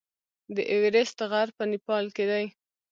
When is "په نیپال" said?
1.57-2.05